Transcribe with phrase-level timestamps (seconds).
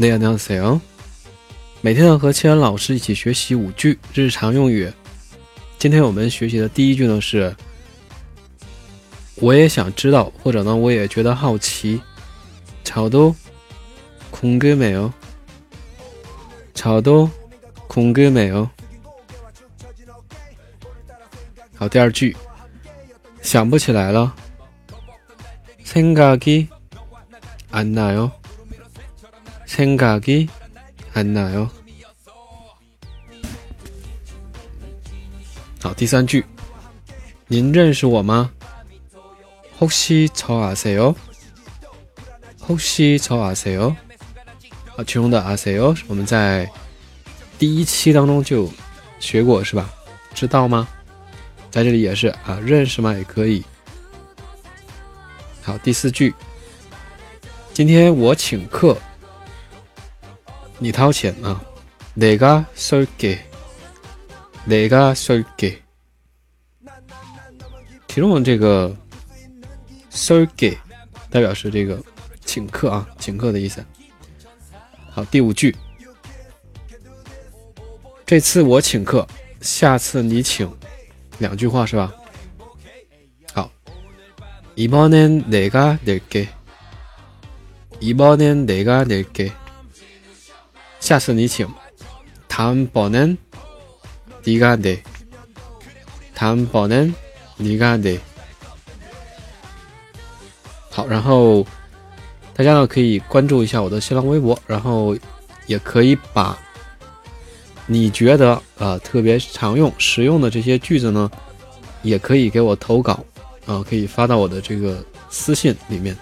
[0.00, 0.80] 大家好，
[1.80, 4.90] 每天要和千恩老师一起学习五句日常用语。
[5.78, 7.54] 今天我们学习的第一句呢是，
[9.36, 12.00] 我也想知道，或者呢我也觉得好奇。
[12.84, 15.12] 저도궁금해 요。
[16.74, 18.68] 저도궁금해 요。
[21.76, 22.34] 好，第二句，
[23.42, 24.34] 想不起来了。
[25.84, 26.68] 생각이안나
[28.14, 28.30] 요。
[29.72, 30.48] 생각이안나
[31.54, 31.68] 요。
[35.80, 36.44] 好，第三句，
[37.46, 38.50] 您认识我吗？
[39.78, 41.14] 혹시저아세 요？
[42.66, 43.94] 혹시저아세 요？
[44.96, 46.68] 啊，其中的아세 요， 我们在
[47.58, 48.68] 第一期当中就
[49.20, 49.88] 学过，是吧？
[50.34, 50.88] 知道吗？
[51.70, 53.14] 在这里也是啊，认识吗？
[53.14, 53.62] 也可以。
[55.62, 56.34] 好，第四句，
[57.72, 58.98] 今天我请客。
[60.82, 61.60] 你掏钱啊？
[62.14, 63.38] 哪个쏠 게？
[64.64, 65.78] 哪个쏠 게？
[68.08, 68.96] 其中的这个
[70.10, 70.76] 쏠게
[71.30, 72.02] 代表是这个
[72.44, 73.84] 请客啊，请客的意思。
[75.10, 75.76] 好，第五句，
[78.26, 79.24] 这次我请客，
[79.60, 80.68] 下次你请，
[81.38, 82.12] 两句话是吧？
[83.52, 83.70] 好，
[84.74, 86.48] 이번엔내가낼 게，
[88.00, 89.52] 이번엔내가낼 게。
[91.02, 91.66] 下次你请，
[92.48, 93.36] 다음번엔네가
[94.76, 95.02] 내，
[96.34, 98.18] 다음번엔네가 내。
[100.90, 101.64] 好，然后
[102.54, 105.16] 大家呢可以关注一下我的新浪微博，然后
[105.66, 106.58] 也可以把
[107.86, 111.30] 你觉得呃特别常用、实用的这些句子呢，
[112.02, 113.24] 也可以给我投稿，
[113.66, 116.16] 啊，可以发到我的这个私信里面。